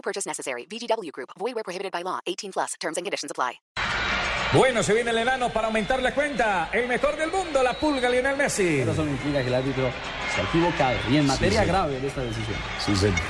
[0.00, 0.64] No purchase necessary.
[0.64, 1.30] VGW Group.
[1.38, 2.20] Void where prohibited by law.
[2.26, 2.74] 18 plus.
[2.80, 3.60] Terms and conditions apply.
[4.52, 6.70] Bueno, se viene el enano para aumentar la cuenta.
[6.72, 8.78] El mejor del mundo, la pulga Lionel Messi.
[8.78, 9.90] Pero eso no implica que el árbitro
[10.34, 12.58] se ha equivocado y en materia grave de esta decisión.
[12.84, 13.20] Sí, señor.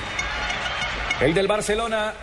[1.21, 2.15] El del Barcelona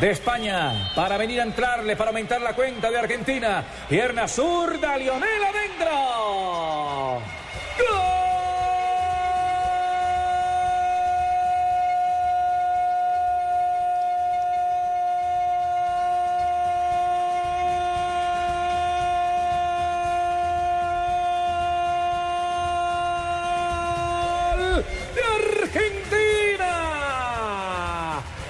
[0.00, 3.64] de España para venir a entrarle, para aumentar la cuenta de Argentina.
[3.88, 6.73] Pierna zurda, Lionel adentro.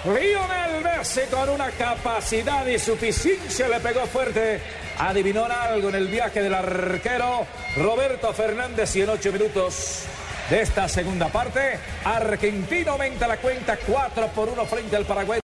[0.05, 4.61] Lionel Messi con una capacidad y suficiencia le pegó fuerte.
[4.99, 10.05] Adivinó algo en el viaje del arquero Roberto Fernández y en ocho minutos
[10.51, 15.41] de esta segunda parte, Argentina aumenta la cuenta 4 por 1 frente al Paraguay.